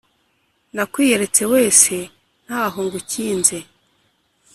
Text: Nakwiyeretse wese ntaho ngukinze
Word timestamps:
Nakwiyeretse 0.75 1.43
wese 1.53 1.95
ntaho 2.45 2.79
ngukinze 2.87 3.57